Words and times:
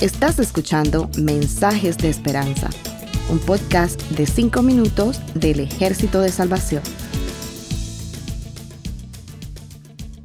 Estás 0.00 0.38
escuchando 0.38 1.08
Mensajes 1.16 1.96
de 1.98 2.08
Esperanza, 2.08 2.68
un 3.30 3.38
podcast 3.38 4.00
de 4.10 4.26
5 4.26 4.62
minutos 4.62 5.20
del 5.34 5.60
Ejército 5.60 6.20
de 6.20 6.30
Salvación. 6.30 6.82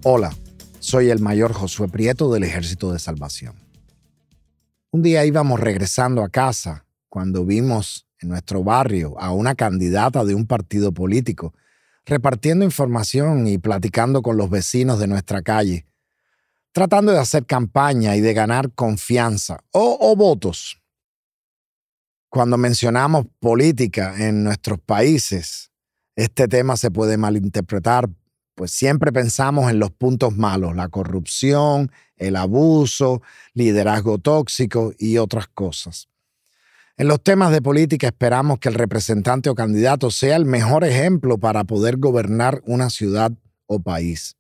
Hola, 0.04 0.34
soy 0.80 1.10
el 1.10 1.20
mayor 1.20 1.54
Josué 1.54 1.88
Prieto 1.90 2.34
del 2.34 2.44
Ejército 2.44 2.92
de 2.92 3.00
Salvación. 3.00 3.56
Un 4.92 5.04
día 5.04 5.26
íbamos 5.26 5.60
regresando 5.60 6.24
a 6.24 6.30
casa 6.30 6.86
cuando 7.10 7.46
vimos 7.46 8.08
en 8.20 8.30
nuestro 8.30 8.64
barrio 8.64 9.20
a 9.20 9.32
una 9.32 9.54
candidata 9.54 10.26
de 10.26 10.34
un 10.34 10.48
partido 10.48 10.92
político 10.92 11.54
repartiendo 12.08 12.66
información 12.66 13.48
y 13.48 13.58
platicando 13.58 14.22
con 14.22 14.38
los 14.38 14.50
vecinos 14.50 14.98
de 14.98 15.08
nuestra 15.08 15.42
calle, 15.42 15.86
tratando 16.78 17.12
de 17.12 17.18
hacer 17.18 17.44
campaña 17.48 18.16
y 18.16 18.22
de 18.22 18.36
ganar 18.36 18.72
confianza 18.72 19.64
o, 19.72 20.16
votos. 20.16 20.80
Cuando 22.30 22.56
mencionamos 22.56 23.26
política 23.40 24.14
en 24.20 24.44
nuestros 24.44 24.78
países, 24.82 25.72
este 26.16 26.48
tema 26.48 26.78
se 26.78 26.92
puede 26.92 27.18
malinterpretar, 27.18 28.08
pues 28.54 28.70
siempre 28.70 29.12
pensamos 29.12 29.72
en 29.72 29.80
los 29.80 29.90
puntos 29.90 30.38
malos, 30.38 30.76
la 30.76 30.88
corrupción, 30.88 31.92
el 32.16 32.36
abuso, 32.36 33.24
liderazgo 33.56 34.20
tóxico 34.20 34.94
y 35.00 35.18
otras 35.18 35.48
cosas. 35.48 36.10
En 36.96 37.08
los 37.08 37.24
temas 37.24 37.52
de 37.52 37.64
política 37.64 38.06
esperamos 38.06 38.60
que 38.60 38.70
el 38.70 38.76
representante 38.76 39.50
o 39.50 39.56
candidato 39.56 40.12
sea 40.12 40.36
el 40.36 40.46
mejor 40.46 40.84
ejemplo 40.84 41.40
para 41.40 41.64
poder 41.64 41.98
gobernar 41.98 42.62
una 42.68 42.92
ciudad 42.92 43.32
o 43.66 43.80
país. 43.80 44.38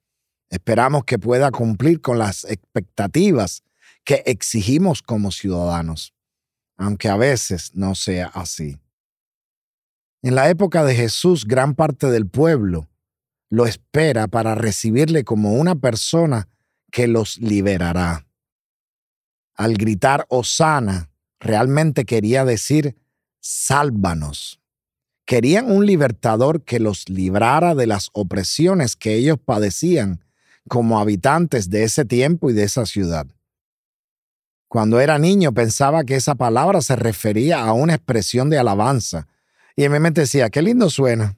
Esperamos 0.49 1.03
que 1.03 1.19
pueda 1.19 1.51
cumplir 1.51 2.01
con 2.01 2.17
las 2.17 2.45
expectativas 2.45 3.63
que 4.03 4.23
exigimos 4.25 5.01
como 5.01 5.31
ciudadanos, 5.31 6.13
aunque 6.77 7.09
a 7.09 7.17
veces 7.17 7.75
no 7.75 7.95
sea 7.95 8.27
así. 8.27 8.79
En 10.21 10.35
la 10.35 10.49
época 10.49 10.83
de 10.85 10.95
Jesús, 10.95 11.45
gran 11.45 11.75
parte 11.75 12.09
del 12.09 12.27
pueblo 12.27 12.89
lo 13.49 13.65
espera 13.65 14.27
para 14.27 14.55
recibirle 14.55 15.23
como 15.23 15.53
una 15.53 15.75
persona 15.75 16.47
que 16.91 17.07
los 17.07 17.37
liberará. 17.37 18.25
Al 19.55 19.75
gritar 19.75 20.25
Osana, 20.29 21.09
realmente 21.39 22.05
quería 22.05 22.45
decir 22.45 22.97
sálvanos. 23.39 24.61
Querían 25.25 25.69
un 25.71 25.85
libertador 25.85 26.63
que 26.63 26.79
los 26.79 27.09
librara 27.09 27.75
de 27.75 27.87
las 27.87 28.09
opresiones 28.13 28.95
que 28.95 29.15
ellos 29.15 29.37
padecían 29.43 30.23
como 30.67 30.99
habitantes 30.99 31.69
de 31.69 31.83
ese 31.83 32.05
tiempo 32.05 32.49
y 32.49 32.53
de 32.53 32.63
esa 32.63 32.85
ciudad. 32.85 33.27
Cuando 34.67 34.99
era 34.99 35.17
niño 35.17 35.53
pensaba 35.53 36.03
que 36.03 36.15
esa 36.15 36.35
palabra 36.35 36.81
se 36.81 36.95
refería 36.95 37.63
a 37.63 37.73
una 37.73 37.95
expresión 37.95 38.49
de 38.49 38.57
alabanza 38.57 39.27
y 39.75 39.83
en 39.83 39.91
mi 39.91 39.99
mente 39.99 40.21
decía, 40.21 40.49
qué 40.49 40.61
lindo 40.61 40.89
suena. 40.89 41.37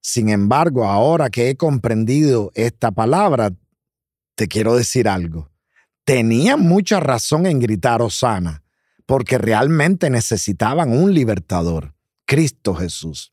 Sin 0.00 0.28
embargo, 0.30 0.84
ahora 0.86 1.30
que 1.30 1.50
he 1.50 1.56
comprendido 1.56 2.50
esta 2.54 2.90
palabra, 2.90 3.52
te 4.34 4.48
quiero 4.48 4.76
decir 4.76 5.08
algo. 5.08 5.50
Tenía 6.04 6.56
mucha 6.56 6.98
razón 6.98 7.46
en 7.46 7.60
gritar 7.60 8.02
Osana, 8.02 8.62
porque 9.06 9.38
realmente 9.38 10.10
necesitaban 10.10 10.90
un 10.90 11.14
libertador, 11.14 11.94
Cristo 12.24 12.74
Jesús. 12.74 13.31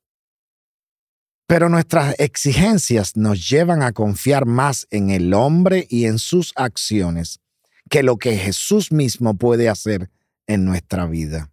Pero 1.50 1.68
nuestras 1.68 2.14
exigencias 2.20 3.18
nos 3.18 3.50
llevan 3.50 3.82
a 3.82 3.92
confiar 3.92 4.46
más 4.46 4.86
en 4.92 5.10
el 5.10 5.34
hombre 5.34 5.88
y 5.90 6.06
en 6.06 6.20
sus 6.20 6.54
acciones 6.56 7.40
que 7.90 8.04
lo 8.04 8.18
que 8.18 8.38
Jesús 8.38 8.92
mismo 8.92 9.34
puede 9.34 9.68
hacer 9.68 10.12
en 10.46 10.64
nuestra 10.64 11.08
vida. 11.08 11.50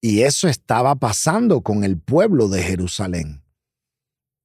Y 0.00 0.22
eso 0.22 0.48
estaba 0.48 0.94
pasando 0.94 1.60
con 1.60 1.84
el 1.84 1.98
pueblo 1.98 2.48
de 2.48 2.62
Jerusalén. 2.62 3.42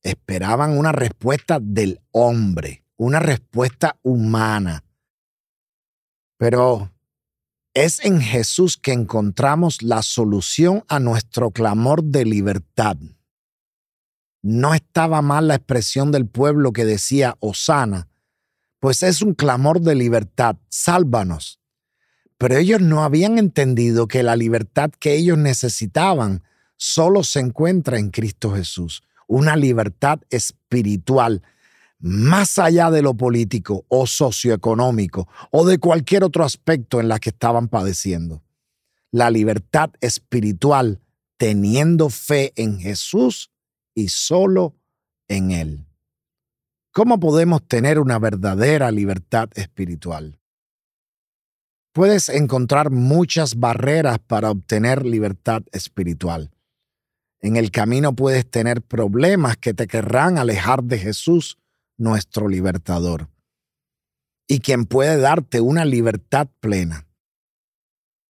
Esperaban 0.04 0.78
una 0.78 0.92
respuesta 0.92 1.60
del 1.62 2.02
hombre, 2.12 2.84
una 2.98 3.22
respuesta 3.22 3.98
humana. 4.02 4.84
Pero 6.38 6.92
es 7.74 8.04
en 8.04 8.20
Jesús 8.20 8.76
que 8.76 8.92
encontramos 8.92 9.82
la 9.84 10.02
solución 10.02 10.84
a 10.90 11.00
nuestro 11.00 11.52
clamor 11.52 12.04
de 12.04 12.26
libertad. 12.26 12.98
No 14.42 14.74
estaba 14.74 15.22
mal 15.22 15.48
la 15.48 15.56
expresión 15.56 16.12
del 16.12 16.28
pueblo 16.28 16.72
que 16.72 16.86
decía 16.86 17.36
Osana, 17.40 18.08
pues 18.80 19.04
es 19.04 19.22
un 19.22 19.34
clamor 19.34 19.82
de 19.82 19.96
libertad, 19.96 20.56
sálvanos. 20.70 21.60
Pero 22.38 22.56
ellos 22.56 22.80
no 22.80 23.04
habían 23.04 23.38
entendido 23.38 24.08
que 24.08 24.24
la 24.24 24.38
libertad 24.38 24.92
que 24.98 25.16
ellos 25.16 25.38
necesitaban 25.38 26.44
solo 26.78 27.24
se 27.24 27.42
encuentra 27.42 28.00
en 28.00 28.10
Cristo 28.10 28.52
Jesús, 28.56 29.04
una 29.28 29.58
libertad 29.58 30.20
espiritual 30.30 31.42
más 32.00 32.58
allá 32.58 32.90
de 32.92 33.02
lo 33.02 33.14
político 33.16 33.86
o 33.90 34.08
socioeconómico 34.08 35.28
o 35.52 35.66
de 35.66 35.80
cualquier 35.80 36.24
otro 36.24 36.46
aspecto 36.46 37.02
en 37.02 37.10
la 37.10 37.20
que 37.20 37.30
estaban 37.30 37.68
padeciendo. 37.68 38.42
La 39.12 39.30
libertad 39.30 39.92
espiritual 40.00 41.02
teniendo 41.38 42.10
fe 42.10 42.54
en 42.56 42.80
Jesús 42.80 43.52
y 44.00 44.08
solo 44.08 44.76
en 45.28 45.52
Él. 45.52 45.86
¿Cómo 46.92 47.20
podemos 47.20 47.68
tener 47.68 48.00
una 48.00 48.18
verdadera 48.18 48.92
libertad 48.92 49.50
espiritual? 49.56 50.40
Puedes 51.92 52.30
encontrar 52.30 52.92
muchas 52.92 53.56
barreras 53.60 54.20
para 54.20 54.52
obtener 54.52 55.06
libertad 55.06 55.64
espiritual. 55.72 56.52
En 57.42 57.58
el 57.58 57.72
camino 57.72 58.16
puedes 58.16 58.50
tener 58.50 58.82
problemas 58.82 59.58
que 59.58 59.74
te 59.74 59.88
querrán 59.88 60.38
alejar 60.38 60.84
de 60.84 60.98
Jesús 60.98 61.58
nuestro 61.98 62.48
libertador, 62.48 63.30
y 64.48 64.60
quien 64.60 64.86
puede 64.86 65.18
darte 65.18 65.60
una 65.60 65.84
libertad 65.84 66.48
plena. 66.62 67.09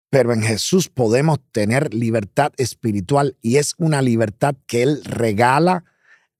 Pero 0.09 0.33
en 0.33 0.41
Jesús 0.41 0.89
podemos 0.89 1.39
tener 1.51 1.93
libertad 1.93 2.51
espiritual 2.57 3.37
y 3.41 3.57
es 3.57 3.75
una 3.77 4.01
libertad 4.01 4.55
que 4.65 4.81
Él 4.81 5.03
regala 5.03 5.83